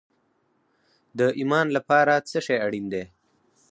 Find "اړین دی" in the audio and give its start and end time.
2.65-3.03